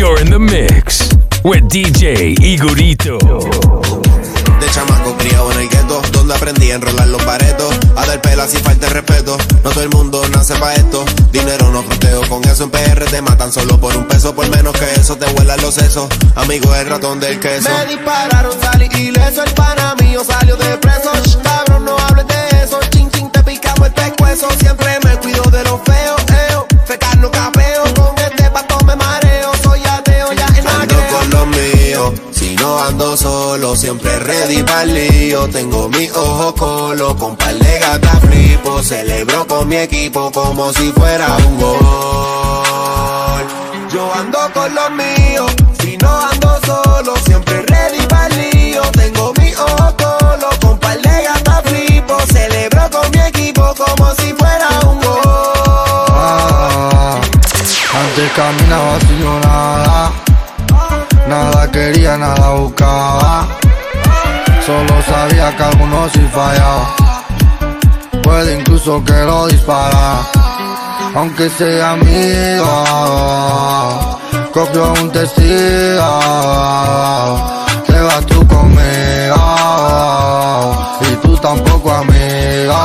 [0.00, 1.12] You're in the mix
[1.44, 3.18] with DJ Igorito.
[3.18, 8.50] De chamaco criado en el gueto, donde aprendí a enrolar los baretos, a dar pelas
[8.50, 9.36] sin falta de respeto.
[9.62, 13.20] No todo el mundo nace pa' esto, dinero no fronteo con eso en PR te
[13.20, 16.08] matan solo por un peso, por menos que eso te vuelan los sesos.
[16.34, 17.68] Amigo el ratón del queso.
[17.68, 21.12] Me dispararon, salí ileso, el pana mío salió de preso.
[21.42, 24.48] Cabrón, no hables de eso, chin chin te picamos el pescuezo.
[24.60, 26.16] Siempre me cuido de lo feo,
[26.48, 27.30] eo, fecar no.
[32.60, 35.48] No ando solo, siempre ready para lío.
[35.48, 38.82] Tengo mi ojo colo, con par de gatas flipo.
[38.82, 41.80] Celebro con mi equipo como si fuera un gol.
[43.92, 48.82] Yo ando con los míos, si no ando solo, siempre ready para lío.
[48.92, 52.16] Tengo mi ojo colo, con par de gatas flipo.
[52.32, 56.06] Celebro con mi equipo como si fuera un gol.
[56.12, 57.20] Ah,
[57.94, 60.09] antes caminaba sin nada,
[61.40, 63.48] nada quería, nada buscaba.
[64.66, 66.94] Solo sabía que algunos sí fallaba,
[68.22, 70.22] puede incluso que lo dispara.
[71.14, 72.84] Aunque sea amigo,
[74.52, 76.10] copio un testigo,
[77.86, 79.44] te vas tú conmigo
[81.10, 82.82] y tú tampoco amiga.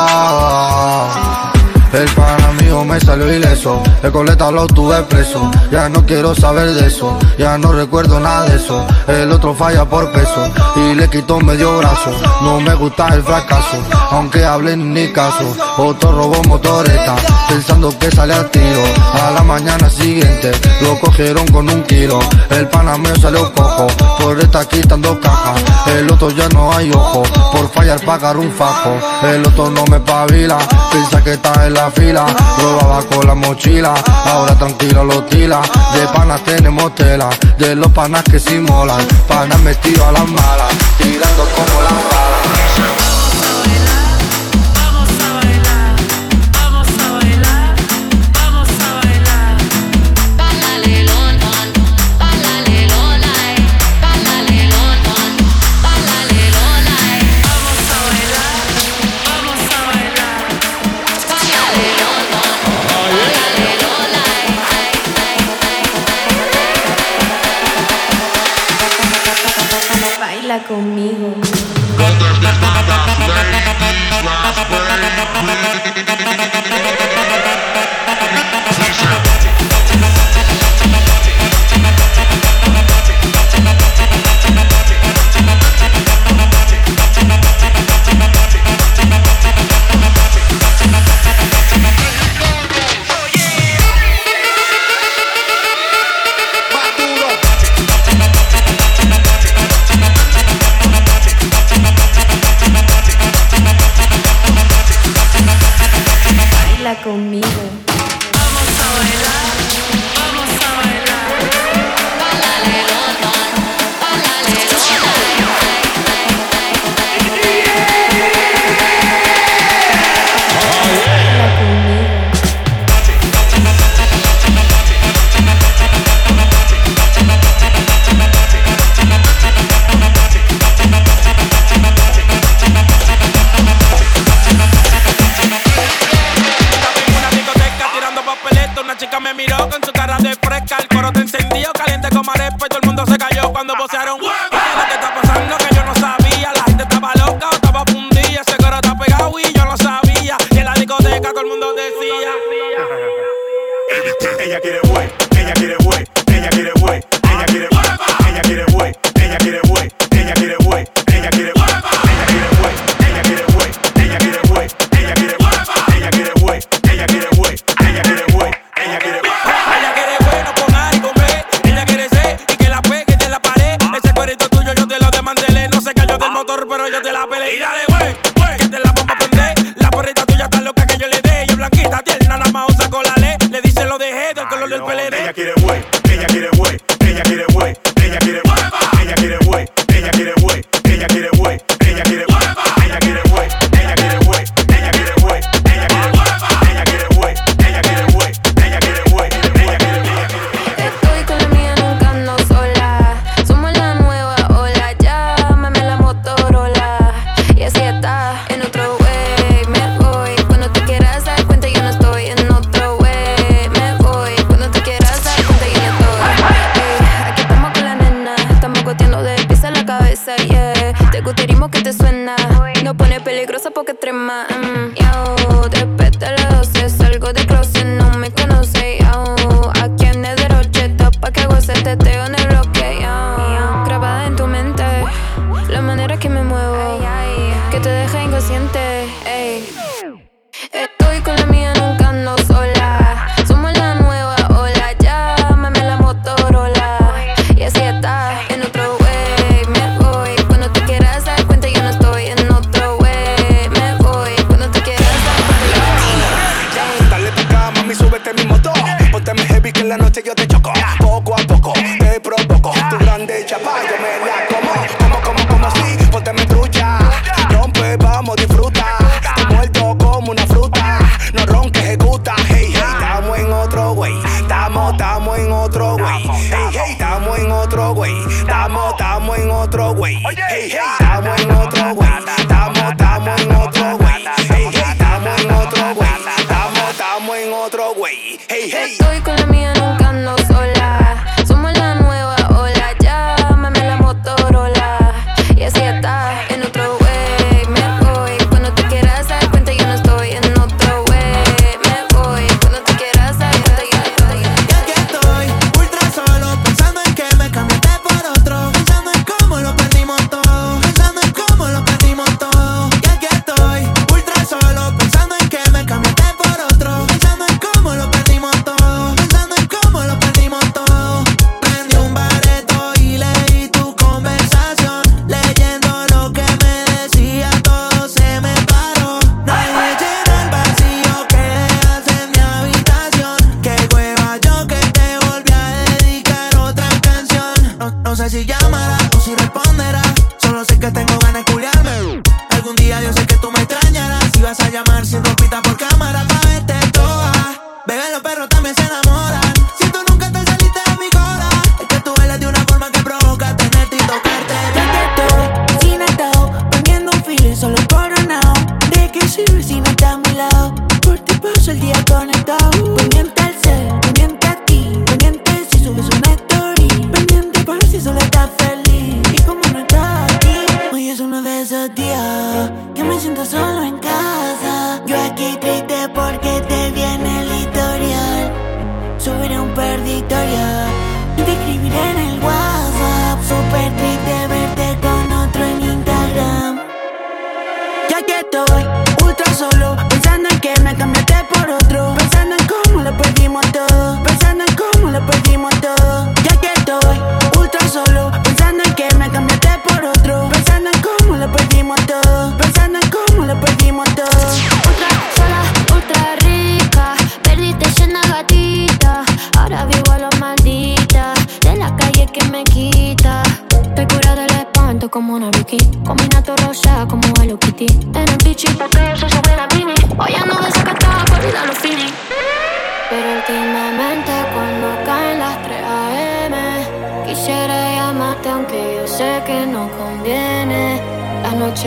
[1.94, 5.52] El pana mío me salió ileso, el coleta lo tuve preso.
[5.72, 8.86] Ya no quiero saber de eso, ya no recuerdo nada de eso.
[9.08, 12.12] El otro falla por peso y le quitó medio brazo.
[12.42, 13.78] No me gusta el fracaso,
[14.12, 15.56] aunque hablen ni caso.
[15.78, 17.16] Otro robó motoreta,
[17.50, 18.84] pensando que sale a tiro.
[19.14, 20.52] A la mañana siguiente
[20.82, 22.20] lo cogieron con un kilo.
[22.50, 23.88] El pana mío salió cojo,
[24.20, 25.62] por estar quitando cajas.
[25.88, 28.98] El otro ya no hay ojo, por fallar pagar un fajo.
[29.24, 30.58] El otro no me pavila,
[30.92, 32.26] piensa que está en la fila.
[32.62, 33.94] Robaba la mochila,
[34.26, 35.62] ahora tranquilo lo tila.
[35.94, 39.06] De panas tenemos tela, de los panas que simulan.
[39.28, 42.25] Panas metidos a las malas, tirando como las balas.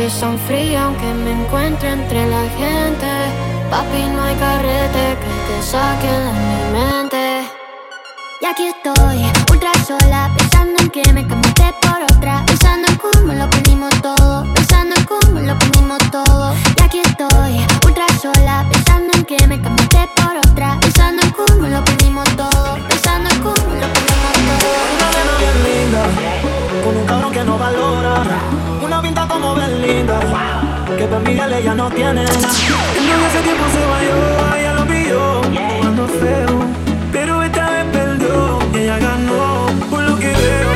[0.09, 3.11] corazón frío aunque me encuentre entre la gente.
[3.71, 7.51] Papi, no hay carrete que te saque de mi mente.
[8.41, 13.35] Y aquí estoy, ultra sola, pensando en que me cambiaste por otra, pensando en cómo
[13.35, 14.18] lo perdimos todo.
[30.99, 32.29] Que para mirarle ya no tiene nada.
[32.29, 32.59] Entonces
[33.31, 35.43] ese tiempo se vayó, ella lo vio,
[35.77, 36.65] jugando feo.
[37.13, 40.73] Pero esta vez perdió, ella ganó, por lo que veo.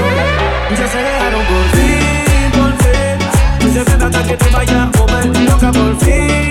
[0.78, 3.66] Ya se dejaron por fin, por fin.
[3.66, 6.41] No se trata hasta que te vaya a comer, loca por fin.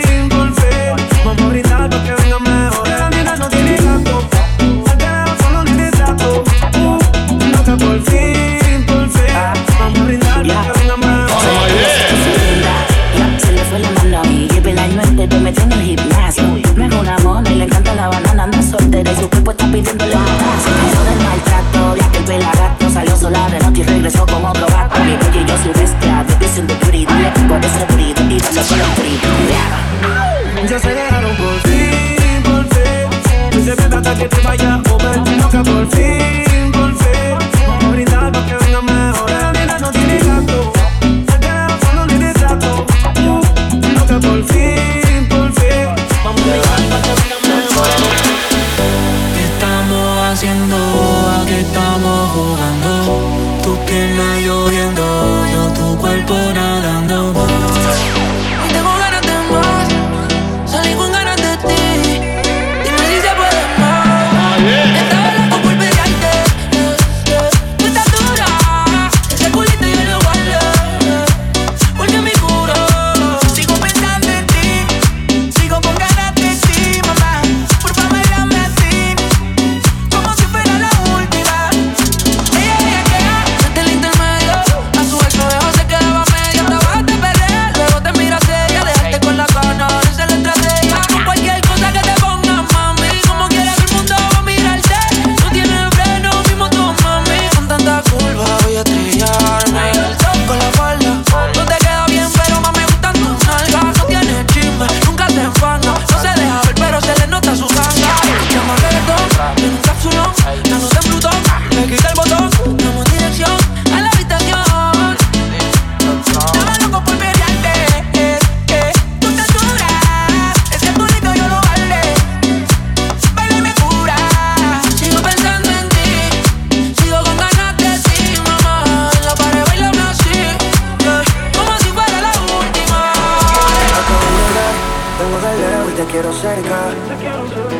[136.33, 136.79] Cerca.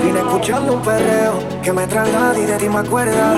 [0.04, 3.36] Vine escuchando un perreo que me traslada y de ti me acuerda.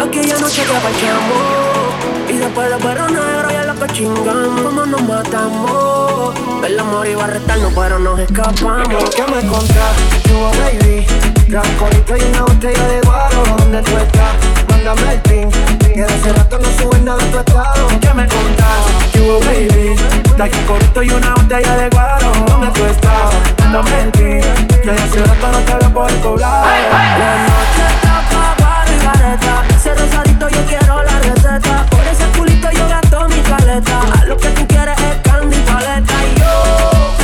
[0.00, 1.80] Aquella noche que parchamos
[2.28, 6.34] y después de perro negro ya lo que como nos matamos.
[6.64, 9.10] El amor iba a retarnos, pero nos escapamos.
[9.14, 9.96] ¿Qué me contás?
[10.24, 11.06] Tú, baby,
[11.48, 13.42] transporito y una botella de guaro.
[13.58, 14.34] ¿Dónde tú estás?
[14.68, 15.50] Mándame el pin.
[15.92, 17.88] Que hace rato no subes nada en tu estado.
[18.00, 18.86] ¿Qué me contás?
[19.12, 19.96] Tú, baby,
[20.36, 22.32] transporito y una botella de guaro.
[22.46, 23.59] ¿Dónde tú estás?
[23.72, 24.40] El pin.
[24.82, 26.66] Que de hace rato no te veo por el poblado.
[26.66, 28.20] La noche está
[28.58, 29.62] pa' y careta.
[29.76, 31.86] Ese rosadito yo quiero la receta.
[31.88, 34.00] Por ese culito yo gasto mi caleta.
[34.26, 36.14] Lo que tú quieres es candy paleta.
[36.26, 36.52] Y yo,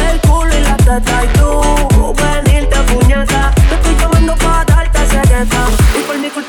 [0.09, 1.25] el culo y la teta.
[1.25, 2.46] Y tú, venirte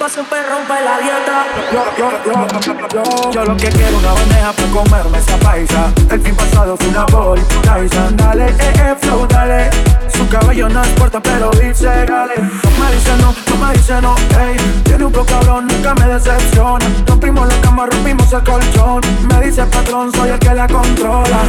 [0.09, 1.45] siempre rompe la dieta.
[3.33, 5.91] Yo, lo que quiero una bandeja para comerme esa paisa.
[6.09, 9.69] El fin pasado fue una bol, Tyson, dale, eh, eh, flow, dale.
[10.09, 12.35] Su cabello no importa, pero dice, dale.
[12.37, 14.57] No me dice no, no me dice no, ey.
[14.83, 16.85] Tiene un flow cabrón, nunca me decepciona.
[17.05, 19.01] Rompimos la cama, rompimos el colchón.
[19.27, 21.39] Me dice patrón, soy el que la controla.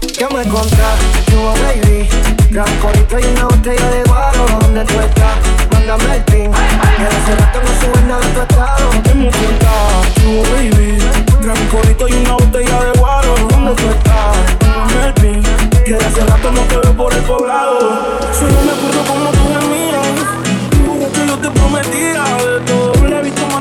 [0.00, 0.98] ¿Qué me contás?
[1.26, 2.08] Tú, baby,
[2.52, 4.46] transporito y una botella de guaro.
[4.60, 5.38] ¿Dónde tú estás?
[5.72, 6.50] Mándame el pin.
[6.98, 8.90] De hace rato no subes nada en tu estado.
[9.02, 10.14] ¿Qué me contás?
[10.14, 10.98] Tú, baby,
[11.40, 11.56] gran
[12.08, 13.34] y una botella de guaro.
[13.50, 14.36] ¿Dónde tú estás?
[14.60, 15.42] Dame el pin.
[15.84, 17.78] Que de hace rato no te veo por el poblado.
[18.38, 20.06] Solo me acuerdo como tú gemías.
[20.86, 22.93] Juro que yo te prometía de todo.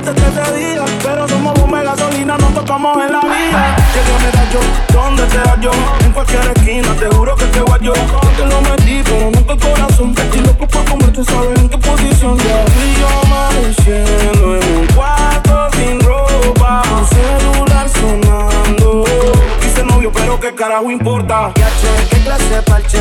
[0.03, 0.91] Le he visto más de 13 días.
[1.01, 3.75] Pero somos bomba de gasolina, nos tocamos en la vida.
[3.93, 4.59] Que me da yo,
[4.93, 5.71] ¿dónde te da yo?
[6.05, 7.93] En cualquier esquina, te juro que te voy yo.
[7.93, 10.15] Yo te lo metí, pero nunca el corazón.
[10.17, 12.65] Estoy loco por comer, tú sabes en qué posición ya.
[12.83, 16.83] Y yo amaneciendo en un cuarto sin ropa.
[16.97, 19.05] Un celular sonando.
[19.61, 21.51] Dice novio, pero qué carajo importa.
[22.09, 22.99] ¿qué clase parche?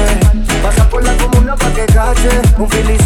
[0.63, 3.02] Pasa por la comuna pa' que cache Un felicito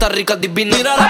[0.00, 0.76] está rica, divina.
[0.76, 1.09] Mírala,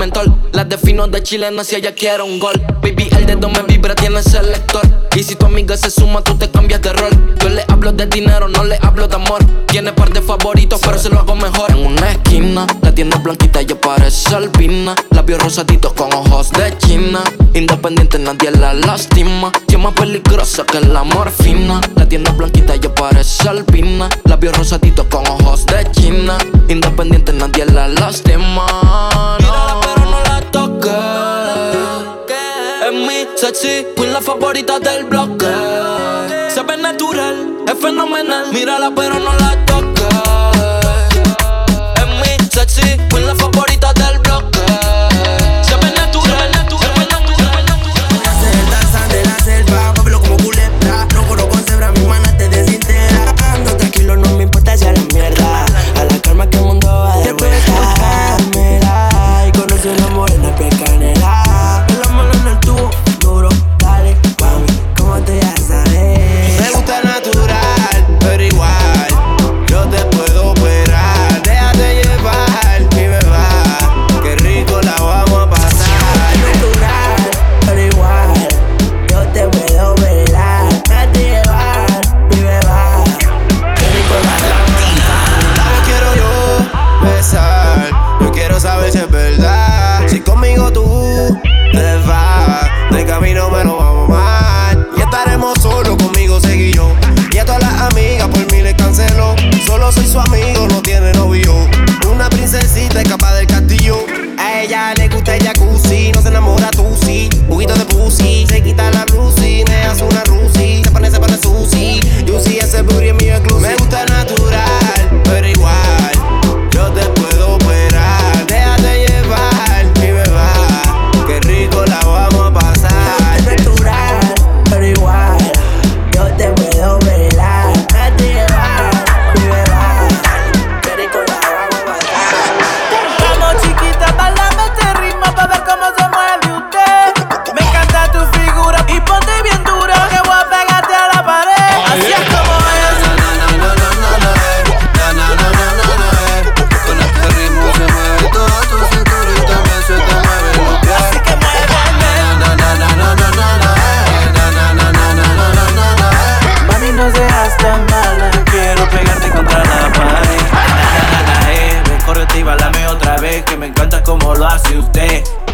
[0.00, 2.60] como agua y mentol La defino de chilena si ella quiere un gol.
[2.82, 6.48] Baby, el dedo me vibra, tiene selector Y si tu amiga se suma, tú te
[6.50, 7.10] cambias de rol.
[7.40, 9.44] Yo le hablo de dinero, no le hablo de amor.
[9.66, 11.72] Tiene par de favoritos, pero se lo hago mejor.
[11.72, 17.22] En una esquina, la tiene blanquita y parece albina Labios rosaditos con ojos de china.
[17.54, 19.50] Independiente, nadie la lastima.
[19.68, 21.80] Si es más peligrosa que la morfina.
[21.96, 26.38] La tiene blanquita y parece albina Labios rosaditos con ojos de china.
[26.68, 28.66] Independiente, nadie la lastima.
[29.40, 31.29] Mírala pero no la toques
[33.52, 35.46] sexy queen, la favorita del bloque.
[36.48, 38.52] Se ve natural, es fenomenal.
[38.52, 39.89] Mírala pero no la toques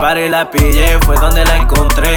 [0.06, 2.16] Pare la pillé, fue donde la encontré.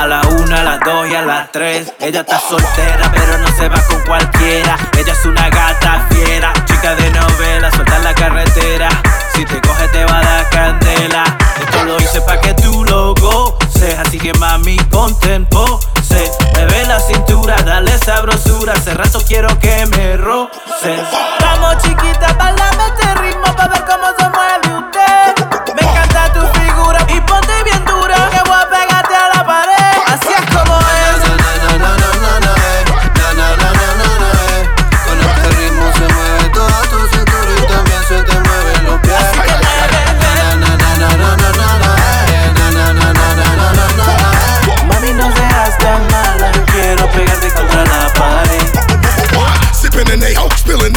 [0.00, 1.92] A la una, a las dos y a las tres.
[2.00, 4.74] Ella está soltera, pero no se va con cualquiera.
[4.96, 8.88] Ella es una gata fiera, chica de novela, suelta en la carretera.
[9.34, 11.24] Si te coge, te va a dar candela.
[11.60, 16.32] Esto lo hice pa' que tú lo goces, así que mami, ponte en pose.
[16.54, 18.72] Me ve la cintura, dale sabrosura.
[18.72, 21.02] Hace rato quiero que me roces.
[21.38, 24.35] Vamos chiquita, bailame este ritmo pa' ver cómo se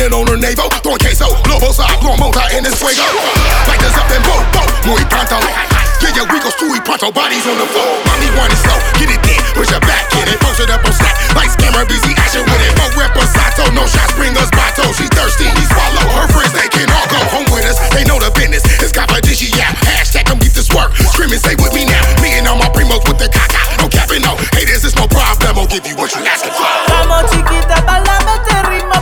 [0.10, 0.70] spilling on her navel.
[0.82, 3.04] Throwing queso, lobo side, blowing monta en el fuego.
[3.68, 5.38] Like there's up and boom, boom, muy pronto.
[6.00, 8.00] Yeah, yeah, we go stewy pronto, bodies on the floor.
[8.08, 10.84] Mommy want it slow, get it in, push your back in it, post it up
[10.86, 11.14] on stack.
[11.36, 12.72] Like scammer, busy action with it.
[12.80, 14.88] Mo reposato, no shots, bring us bato.
[14.96, 16.08] She thirsty, he swallow.
[16.16, 17.78] Her friends, they can all go home with us.
[17.92, 19.76] They know the business, it's competition, yeah.
[19.84, 20.96] Hashtag come get this work.
[21.12, 22.02] Scream and say with me now.
[22.24, 23.60] Me and all my primos with the caca.
[23.84, 25.60] No capping, no haters, it's no problem.
[25.60, 26.64] I'll give you what you asking for.
[26.88, 28.99] Vamos chiquita, bailame este ritmo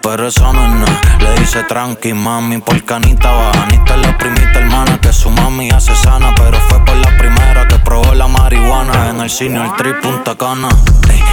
[0.00, 1.00] pero eso no es nada.
[1.20, 6.32] Le dice tranqui, mami, por canita bajanita la primita hermana que su mami hace sana,
[6.36, 10.34] pero fue por la primera que probó la marihuana en el cine el tri Punta
[10.36, 10.68] Cana.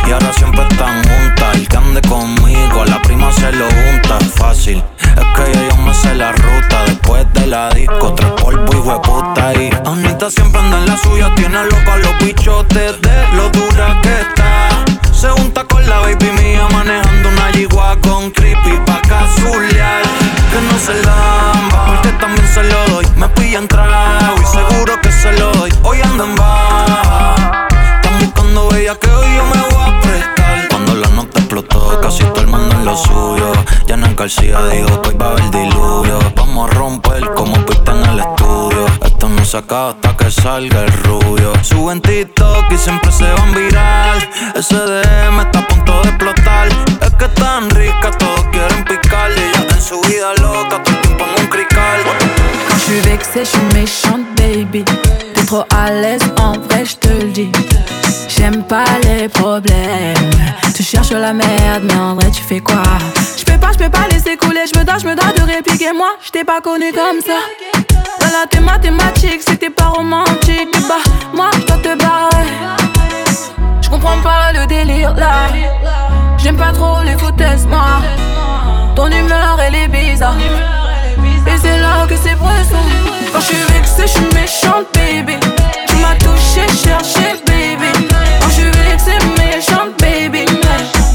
[0.08, 1.56] Y ahora siempre están juntas.
[1.56, 4.19] El que ande conmigo, a la prima se lo junta.
[4.36, 6.84] Fácil, es que ya yo me sé la ruta.
[6.86, 9.54] Después de la disco, tres polvo y hueputa.
[9.54, 14.00] Y Anita siempre anda en la suya, tiene loco a los bichotes de lo dura
[14.02, 14.38] que está.
[15.19, 20.01] Se junta con la baby mía manejando una yigua con creepy pa' casulear
[20.49, 23.05] Que no se lamba, porque también se lo doy.
[23.17, 25.73] Me pillan trago y seguro que se lo doy.
[25.84, 27.67] Hoy ando en baja
[28.01, 29.68] Están buscando bella que hoy yo me voy
[31.60, 33.52] explotó, casi todo el mundo en lo suyo.
[33.88, 38.10] Janet García dijo que hoy va a haber diluvio Vamos a romper como pista en
[38.10, 38.86] el estudio.
[39.04, 41.54] Esto no se acaba hasta que salga el rubio.
[41.63, 44.30] Suben TikTok y siempre se van viral.
[44.56, 46.67] Ese DM está a punto de explotar.
[47.02, 51.26] Es que tan rica, todos quieren picarle Ella en su vida loca, todo el tiempo
[51.26, 52.00] en un crical.
[53.32, 54.84] Je suis baby.
[55.49, 57.51] Trop à l'aise, en vrai, je te le dis.
[58.27, 60.29] J'aime pas les problèmes.
[60.75, 62.83] Tu cherches la merde, mais en vrai, tu fais quoi?
[63.35, 64.65] Je peux pas, je peux pas laisser couler.
[64.71, 65.91] Je me dois, je me dois de répliquer.
[65.91, 67.39] Moi, je t'ai pas connu comme ça.
[68.21, 70.69] Dans la tes mathématiques, c'était pas romantique.
[70.88, 71.01] Bah,
[71.33, 72.45] moi, je dois te barrer.
[73.81, 75.47] Je comprends pas le délire là.
[76.38, 78.03] J'aime pas trop les foutaises, moi.
[78.95, 80.38] Ton humeur, elle est bizarre.
[81.47, 82.98] Et c'est là que c'est pressant.
[83.39, 85.38] Quand je suis vexée, je suis méchante, baby.
[85.88, 87.88] Tu m'as touché, cherché, baby.
[88.41, 90.45] Quand je suis vexée, méchante, baby.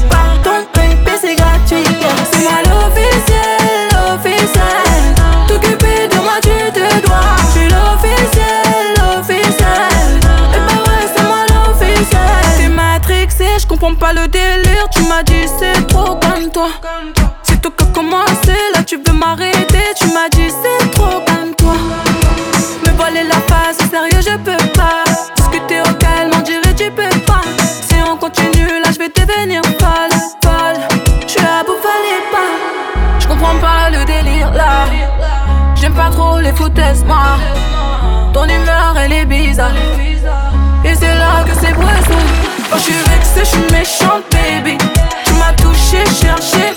[0.09, 1.83] Pardon, baby, c'est gratuit.
[2.31, 5.13] C'est moi l'officiel, l'officiel.
[5.47, 7.35] T'occuper de moi, tu te dois.
[7.45, 10.17] Je suis l'officiel, l'officiel.
[10.17, 12.43] Et bah ouais, c'est moi l'officiel.
[12.57, 14.64] T'es matrixé, je comprends pas le délire.
[36.65, 37.37] Trop les foutaises, moi.
[38.33, 39.71] Ton humeur, elle est bizarre.
[40.83, 42.19] Et c'est là que c'est poisson.
[42.69, 44.77] Quand je suis vexée, je suis méchante, baby.
[45.25, 46.74] Tu m'as touché, cherché,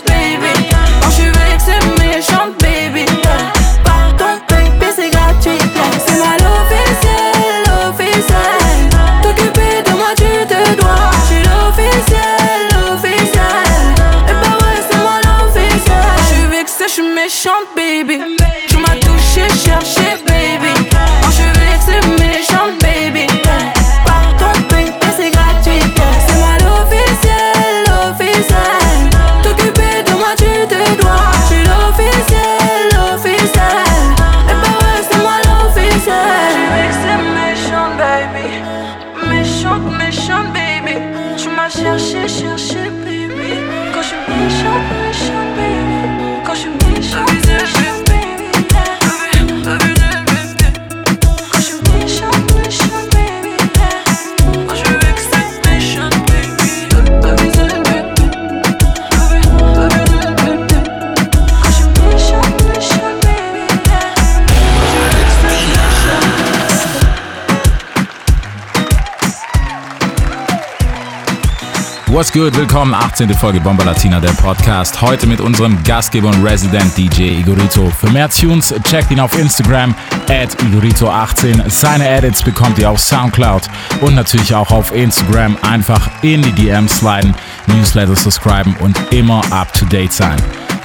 [72.11, 72.57] What's good?
[72.57, 73.29] Willkommen, 18.
[73.35, 75.03] Folge Bomber Latina, der Podcast.
[75.03, 77.90] Heute mit unserem Gastgeber und Resident DJ Igorito.
[77.90, 79.94] Für mehr Tunes checkt ihn auf Instagram
[80.31, 81.68] at Igorito18.
[81.68, 83.68] Seine Edits bekommt ihr auf Soundcloud
[84.01, 85.59] und natürlich auch auf Instagram.
[85.61, 87.35] Einfach in die DMs sliden,
[87.66, 90.38] Newsletter subscriben und immer up to date sein.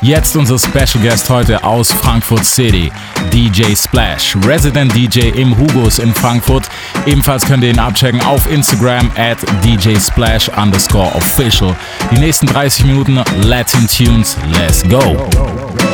[0.03, 2.91] Jetzt unser Special Guest heute aus Frankfurt City,
[3.31, 6.69] DJ Splash, Resident DJ im Hugos in Frankfurt.
[7.05, 11.73] Ebenfalls könnt ihr ihn abchecken auf Instagram at DJ Splash underscore official.
[12.11, 14.99] Die nächsten 30 Minuten Latin Tunes, let's go!
[14.99, 15.92] Atención mi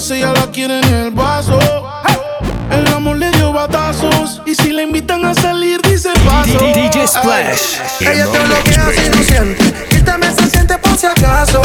[0.00, 1.58] la cabeza, ella la quiere en el vaso.
[2.70, 6.58] El amor le dio batazos y si le invitan a salir dice paso.
[6.58, 7.80] DJ Splash.
[8.00, 9.86] Ella te bloquea si no siente.
[9.90, 11.60] Quítame se siente por si acaso.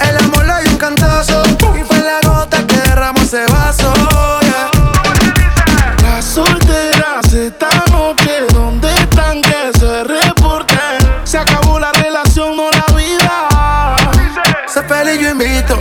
[0.00, 1.42] El amor le dio un cantazo.
[1.78, 3.92] Y fue la gota que derramó ese vaso.
[4.42, 4.70] yeah.
[6.02, 10.98] Las solteras esta noche, ¿dónde están que se reporten?
[11.24, 13.96] Se acabó la relación, no la vida.
[14.66, 15.78] Se pele y yo invito.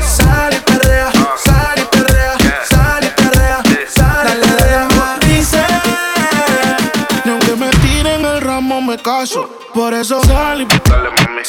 [9.10, 9.50] Caso.
[9.74, 10.68] Por eso sal y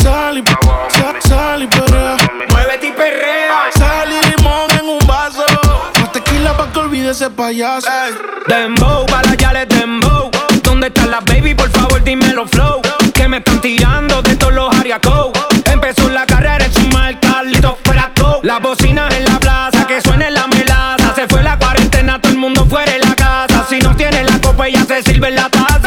[0.03, 0.43] sal y
[0.97, 2.17] sal, sal y perrea.
[2.49, 3.71] Muévete y perrea.
[3.77, 5.45] Sal y limón en un vaso.
[6.01, 7.87] Más tequila pa' que olvide ese payaso.
[8.49, 10.31] Dembow, para ya le dembow.
[10.63, 11.55] ¿Dónde están las baby?
[11.55, 12.81] Por favor, dímelo flow.
[13.13, 15.31] Que me están tirando de todos los ariacos.
[15.67, 18.41] Empezó la carrera en su marca, listo fuera go.
[18.43, 21.15] Las bocinas en la plaza, que suene la melaza.
[21.15, 23.67] Se fue la cuarentena, todo el mundo fuera de la casa.
[23.69, 25.80] Si no tiene la copa, ella se sirve en la taza.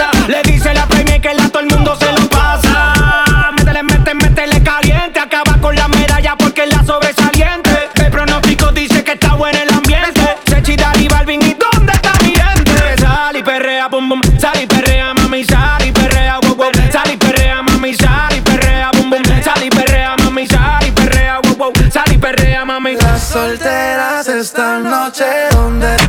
[13.43, 14.21] Y perrea, bum
[14.61, 16.71] y perrea, mami, sal y perrea, wow wow.
[16.91, 19.21] Sal y perrea, mami, sal y perrea, bum bum.
[19.43, 21.73] Sal y perrea, mami, sal y perrea, wow wow.
[21.91, 22.95] Sal perrea, mami.
[22.95, 26.02] Las solteras esta noche, ¿dónde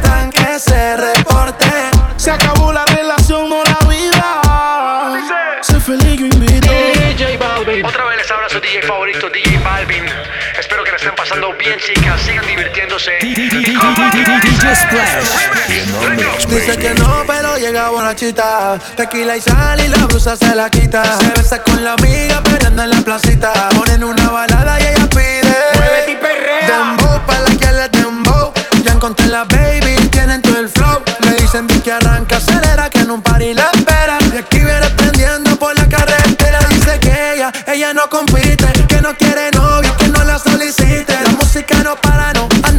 [16.48, 18.78] Dice que no, pero llega borrachita.
[18.96, 21.02] Tequila y sal y la blusa se la quita.
[21.18, 23.52] Se besa con la amiga peleando en la placita.
[23.70, 25.56] Ponen una balada y ella pide.
[25.74, 26.68] Muévete y perrea.
[26.68, 28.52] Dembow pa' la que le dembow.
[28.84, 31.02] Ya encontré la baby, tienen todo el flow.
[31.26, 34.18] Me dicen di que arranca, acelera, que en un party la espera.
[34.32, 36.60] Y aquí viene prendiendo por la carretera.
[36.68, 40.83] Dice que ella, ella no compite, que no quiere novio, que no la solicite.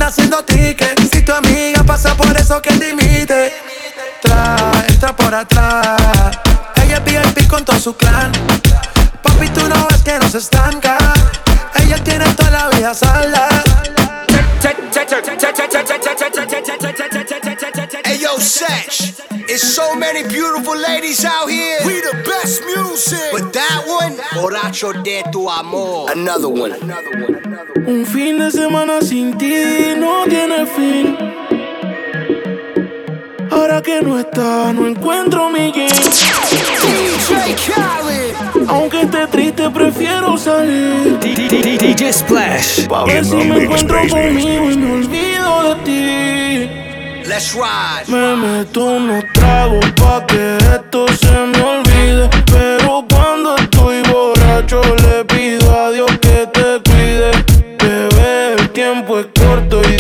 [0.06, 1.00] Anda haciendo ticket.
[1.12, 3.54] Si tu amiga pasa por eso que te imite.
[4.22, 4.56] Tra,
[4.88, 6.38] entra por atrás.
[6.84, 8.32] Ella es VIP con todo su clan.
[9.24, 10.98] Papi, tú no ves que no se estanca.
[11.76, 13.48] Ella tiene toda la vida salda.
[15.48, 15.55] Hey
[18.36, 19.20] yo, Satch,
[19.50, 21.80] it's so many beautiful ladies out here.
[21.86, 23.32] We the best music.
[23.32, 26.12] But that one, Borracho de tu amor.
[26.12, 26.74] Another one.
[27.88, 31.18] Un fin de semana sin ti no tiene fin.
[33.52, 35.88] Ahora que no está, no encuentro mi game.
[36.82, 38.68] DJ Khaled.
[38.68, 41.20] Aunque esté triste, prefiero salir.
[41.20, 42.88] DJ Splash.
[43.06, 46.85] Ver si me encuentro conmigo y me olvido de ti.
[48.08, 52.30] Me meto unos tragos pa' que esto se me olvide.
[52.46, 57.32] Pero cuando estoy borracho le pido a Dios que te cuide.
[57.80, 59.98] Bebé, el tiempo es corto y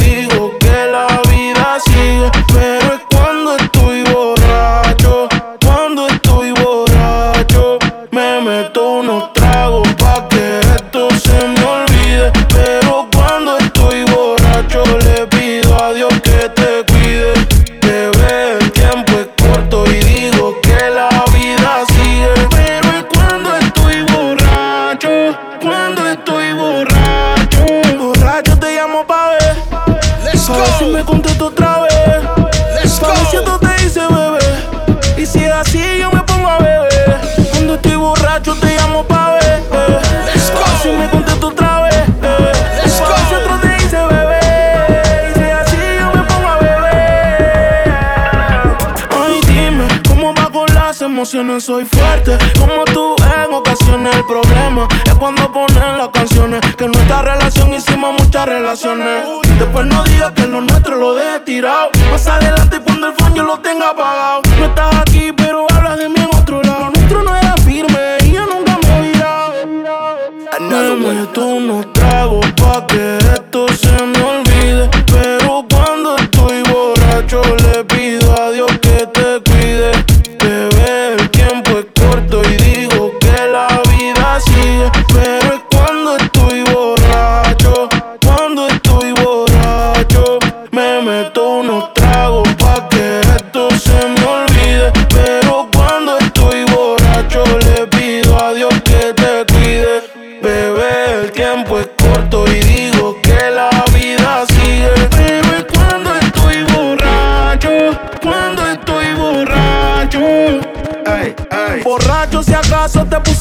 [51.26, 52.38] emociones soy fuerte.
[52.60, 54.16] Como tú en ocasiones.
[54.16, 56.62] El problema es cuando ponen las canciones.
[56.78, 59.26] Que en nuestra relación hicimos muchas relaciones.
[59.58, 61.90] Después no digas que lo nuestro lo deje tirado.
[62.12, 64.42] Más adelante cuando el phone yo lo tenga apagado.
[64.60, 66.80] No estás aquí, pero hablas de mí en otro lado.
[66.82, 69.54] Lo nuestro no era firme y yo nunca me he virado.
[70.60, 73.18] Me meto unos tragos pa' que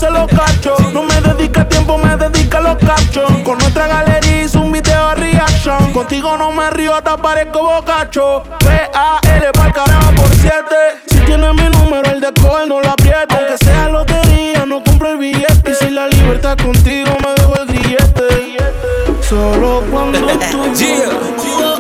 [0.05, 0.93] te los cachos.
[0.93, 3.31] No me dedica tiempo, me dedica los cachos.
[3.45, 5.93] Con nuestra galería hice un video reaction.
[5.93, 8.43] Contigo no me río, hasta parezco bocacho.
[8.59, 10.77] P-A-L pa'l carajo por siete.
[11.07, 13.35] Si tienes mi número, el de coger no lo apriete.
[13.35, 15.71] Aunque sea lotería, no compro el billete.
[15.71, 18.57] Y si la libertad contigo me dejo el grillete.
[19.23, 20.19] Solo cuando
[20.51, 21.74] tú.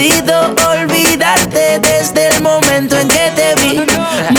[0.00, 3.84] Podido olvidarte desde el momento en que te vi.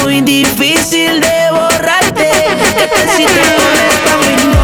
[0.01, 2.31] Muy difícil de borrarte.
[2.75, 4.60] ¿Qué tal si te pones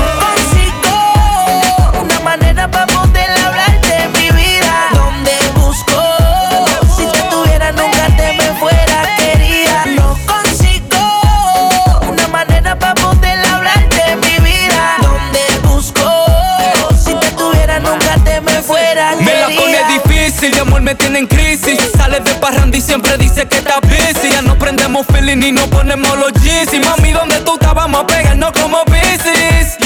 [20.50, 21.80] mi amor me tiene en crisis.
[21.98, 24.30] Sale de parranda y siempre dice que está busy.
[24.32, 26.80] Ya no prendemos feeling y no ponemos los Yeezy.
[26.80, 27.76] Mami, ¿dónde tú estabas?
[27.76, 29.78] Vamos a pegarnos como bicis.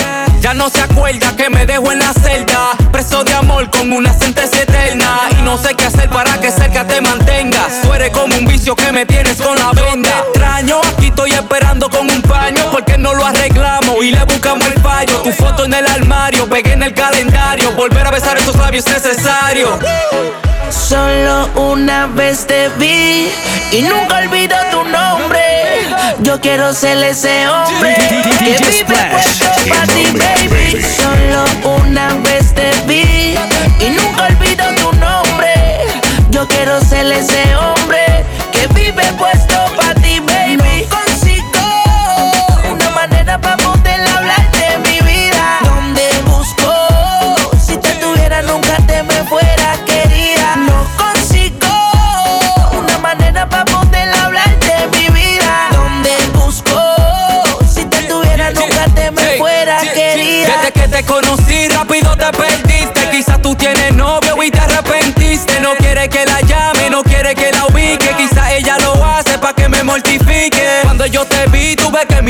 [0.41, 2.72] Ya no se acuerda que me dejó en la celda.
[2.91, 5.22] Preso de amor con una sentencia eterna.
[5.39, 7.82] Y no sé qué hacer para que cerca te mantengas.
[7.84, 10.24] Tú eres como un vicio que me tienes con la venda.
[10.28, 12.70] Extraño, aquí estoy esperando con un paño.
[12.72, 15.22] Porque no lo arreglamos y le buscamos el fallo.
[15.22, 17.72] Tu foto en el armario, pegué en el calendario.
[17.74, 19.80] Volver a besar esos labios es necesario.
[20.72, 23.30] Solo una vez te vi
[23.72, 25.42] y nunca olvido tu nombre.
[26.20, 27.96] Yo quiero ser ese hombre
[28.40, 30.82] que vive puesto para ti, baby.
[30.82, 33.36] Solo una vez te vi
[33.86, 35.54] y nunca olvido tu nombre.
[36.30, 38.01] Yo quiero ser ese hombre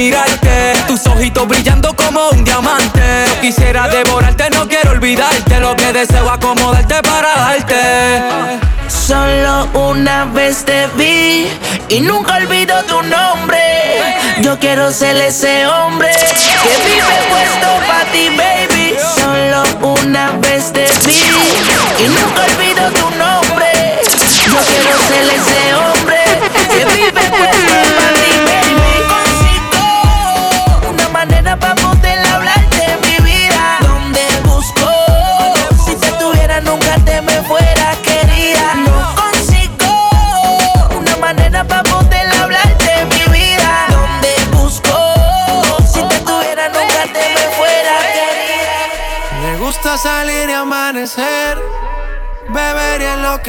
[0.02, 5.94] mirarte Tus ojitos brillando como un diamante Yo quisiera devorarte, no quiero olvidarte Lo que
[5.94, 11.48] deseo acomodarte para darte Solo una vez te vi
[11.88, 13.60] y nunca olvido tu nombre.
[14.42, 18.98] Yo quiero ser ese hombre que vive puesto para ti, baby.
[19.16, 19.64] Solo
[20.02, 21.24] una vez te vi
[22.04, 24.02] y nunca olvido tu nombre.
[24.46, 26.20] Yo quiero ser ese hombre
[26.70, 28.01] que vive puesto para ti,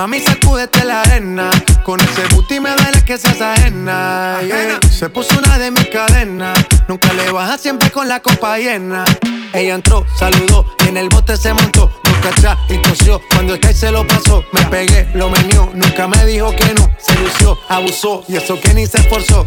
[0.00, 1.50] Mami, sacúdete la arena.
[1.84, 4.38] Con ese booty me duele que seas ajena.
[4.40, 4.80] yeah.
[4.90, 6.58] Se puso una de mis cadenas.
[6.88, 9.04] Nunca le baja siempre con la copa llena.
[9.52, 11.92] Ella entró, saludó y en el bote se montó.
[12.04, 13.20] Nunca atrás y tosió.
[13.34, 15.70] Cuando el que se lo pasó, me pegué, lo menió.
[15.74, 16.90] Nunca me dijo que no.
[16.98, 19.46] Se lució, abusó y eso que ni se esforzó.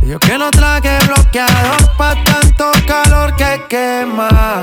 [0.00, 4.62] Yo que no traje bloqueador pa' tanto calor que quema.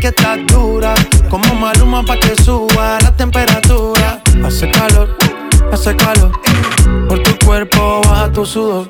[0.00, 0.94] Que estás dura.
[1.28, 4.22] Como maluma pa' que suba la temperatura.
[4.42, 5.14] Hace calor,
[5.70, 6.32] hace calor.
[7.06, 8.88] Por tu cuerpo baja tu sudor.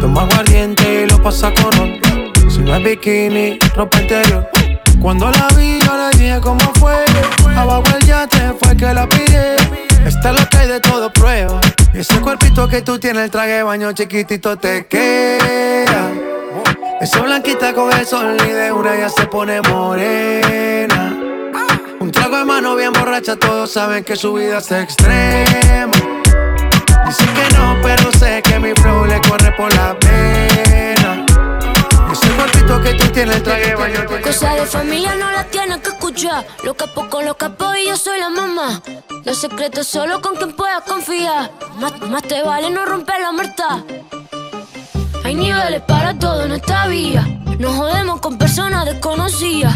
[0.00, 1.98] Toma aguardiente y lo pasa con.
[2.48, 4.48] Si no es bikini, ropa interior.
[5.00, 7.04] Cuando la vi, yo le dije cómo fue.
[7.56, 9.56] Abajo el yate fue que la pillé.
[10.06, 11.60] Esta es lo que hay de todo prueba.
[11.92, 16.12] Ese cuerpito que tú tienes, el traje baño chiquitito te queda.
[17.00, 21.16] Esa blanquita con el sol y de una ya se pone morena.
[22.00, 25.92] Un trago de mano bien borracha, todos saben que su vida es extrema.
[27.06, 31.26] Dicen que no, pero sé que mi flow le corre por la pena.
[32.12, 35.88] Ese cuerpito que tú tienes, traje de baño Cosa de familia no la tienes que
[35.88, 36.46] escuchar.
[36.62, 38.80] Lo capo con los capos y yo soy la mamá.
[39.24, 41.50] Los secretos solo con quien puedas confiar.
[41.76, 43.84] Más, más te vale no romper la muerta.
[45.24, 47.26] Hay niveles para todo en esta vía.
[47.58, 49.74] No jodemos con personas desconocidas.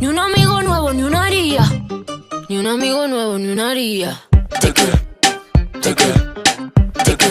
[0.00, 1.62] Ni un amigo nuevo, ni una haría.
[2.48, 4.20] Ni un amigo nuevo, ni una haría.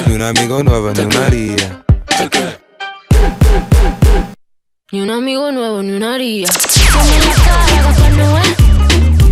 [0.08, 1.84] Ni un amigo nuevo, ni una haría.
[4.91, 6.48] Ni un amigo nuevo, ni una haría.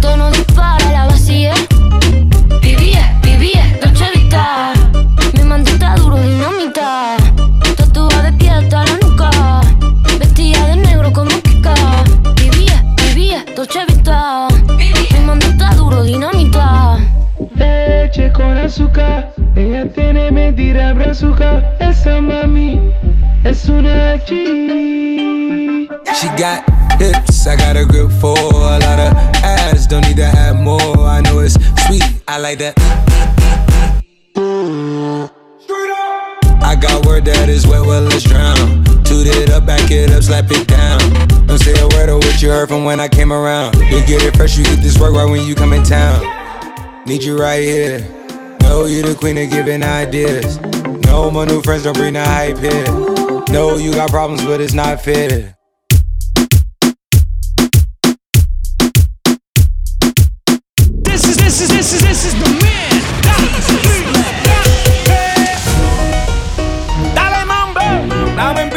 [0.02, 1.54] Tono dispara, la vacía.
[2.62, 4.74] Vivía, vivía, Dolce Vita.
[5.34, 7.21] Mi mandita duro, dinamita.
[11.12, 11.76] De negro como Kika.
[12.36, 14.48] Vivía, vivía, Dolce Vita.
[14.68, 16.98] Mi mandita duro, dinamita.
[17.56, 21.64] Leche con azúcar, ella tiene mentira brazuca.
[21.80, 22.94] Esa mami
[23.44, 25.88] es una G.
[26.20, 26.64] She got
[27.00, 29.88] hips, I got a grip for a lot of ass.
[29.88, 30.98] Don't need to have more.
[30.98, 31.56] I know it's
[31.88, 32.78] sweet, I like that.
[36.64, 38.81] I got word that is wet, well, let's drown.
[39.12, 40.98] Toot it up, back it up, slap it down.
[41.46, 43.76] Don't say a word of what you heard from when I came around.
[43.76, 46.24] You get it fresh, you get this work right when you come in town.
[47.06, 48.00] Need you right here.
[48.62, 50.62] Know you the queen of giving ideas.
[51.04, 52.86] No, my new friends don't bring the hype here.
[53.54, 55.58] No, you got problems, but it's not fair.
[61.04, 62.92] This is this is this is this is the man.
[67.14, 67.82] Dale mambo.
[68.38, 68.71] Dale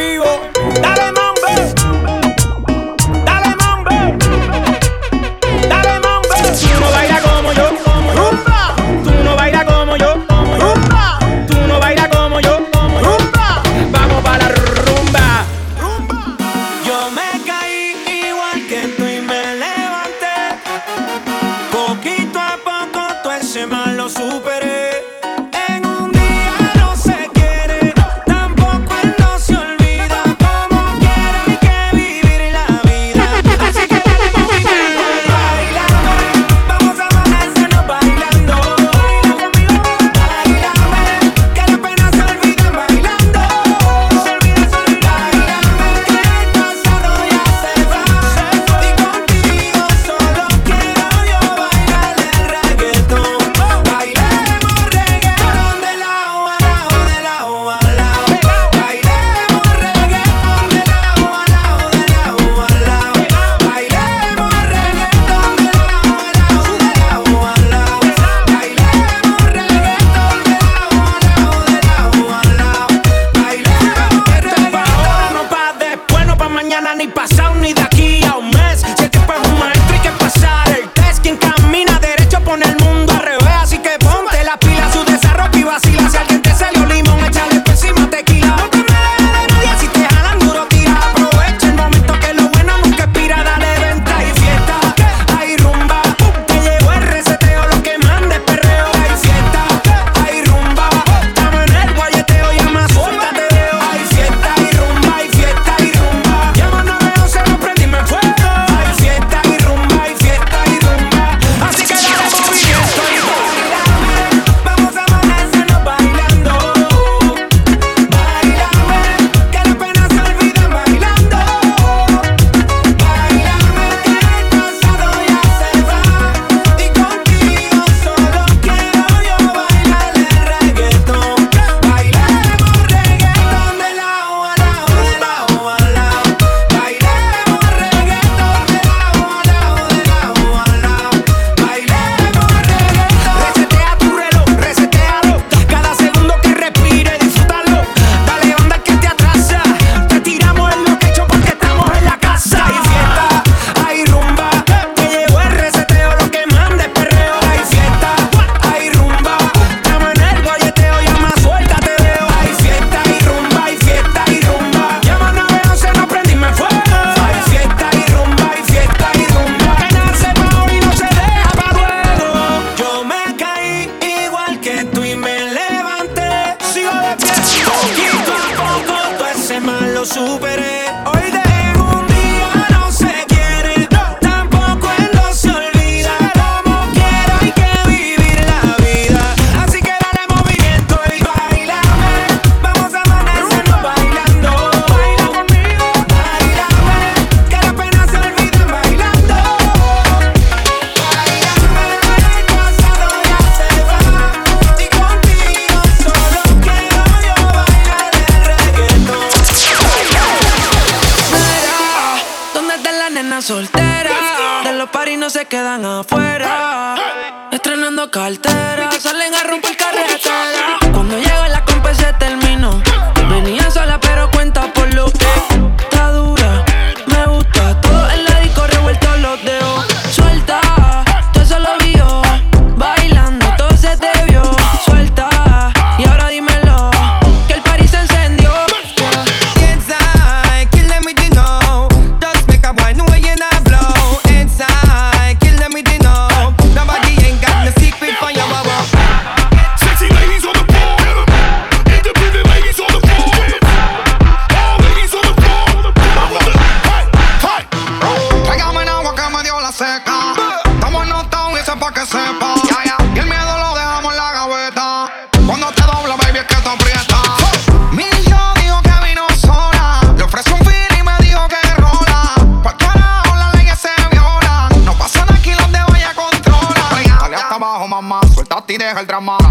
[279.05, 279.44] el drama.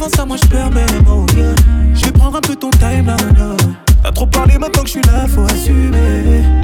[0.00, 1.26] Avant ça, moi je perds mes mots.
[1.92, 3.16] Je vais prendre un peu ton time là.
[4.02, 6.59] T'as trop parlé maintenant que je suis là, faut assumer.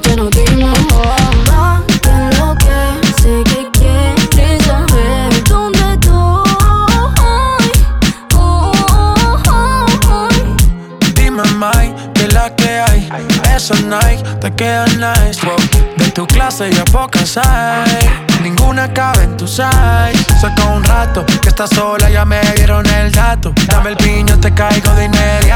[0.00, 0.78] noche nos dimos.
[1.44, 5.44] Date lo que sé que quieres saber.
[5.44, 6.12] ¿Dónde estoy?
[8.34, 9.36] Oh, oh,
[10.08, 10.28] oh.
[11.14, 13.08] Dime, Mike, que la que hay.
[13.54, 15.40] Esa night te queda nice.
[15.96, 18.08] De tu clase ya pocas hay.
[18.42, 20.24] Ninguna cabe en tu size.
[20.40, 23.52] Saca un rato que estás sola, ya me dieron el dato.
[23.66, 25.49] Dame el piño, te caigo dinero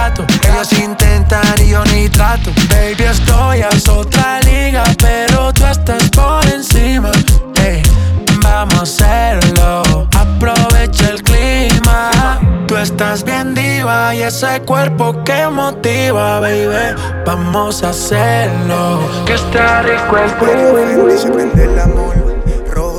[14.26, 16.96] ese cuerpo que motiva, baby.
[17.26, 19.00] Vamos a hacerlo.
[19.26, 20.78] Que está rico el cuerpo.
[21.60, 22.33] el amor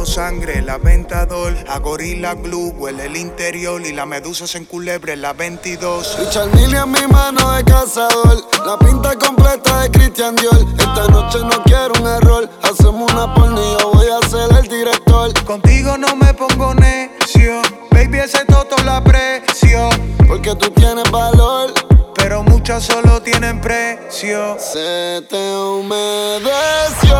[0.05, 1.53] sangre, la ventador.
[1.67, 6.17] A gorila glue huele el interior y la medusa se enculebre la 22.
[6.19, 10.65] Y en mi mano de cazador, la pinta completa de Christian Dior.
[10.77, 15.33] Esta noche no quiero un error, hacemos una pornilla, voy a ser el director.
[15.45, 19.89] Contigo no me pongo necio, baby ese toto la presión.
[20.27, 21.73] Porque tú tienes valor
[22.25, 24.57] pero muchas solo tienen precio.
[24.57, 27.15] Se te humedeció.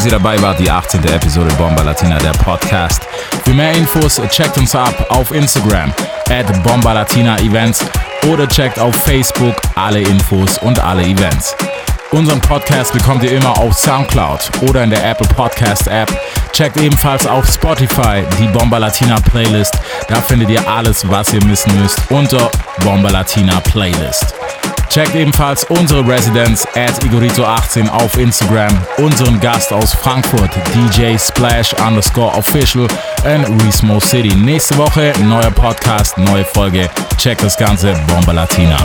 [0.00, 0.58] Dass ihr dabei wart.
[0.58, 1.04] Die 18.
[1.04, 3.02] Episode Bomba Latina, der Podcast.
[3.44, 5.92] Für mehr Infos checkt uns ab auf Instagram
[6.30, 7.84] at Bomba Latina Events
[8.32, 11.54] oder checkt auf Facebook alle Infos und alle Events.
[12.12, 16.10] Unseren Podcast bekommt ihr immer auf Soundcloud oder in der Apple Podcast App.
[16.54, 19.78] Checkt ebenfalls auf Spotify die Bomba Latina Playlist.
[20.08, 22.50] Da findet ihr alles, was ihr missen müsst unter
[22.82, 24.29] Bomba Latina Playlist.
[24.90, 32.36] Checkt ebenfalls unsere Residenz at Igorito18 auf Instagram, unseren Gast aus Frankfurt, DJ Splash underscore
[32.36, 32.88] official
[33.24, 34.34] and Resmo City.
[34.34, 36.90] Nächste Woche neuer Podcast, neue Folge.
[37.18, 38.76] Checkt das Ganze, Bomba Latina.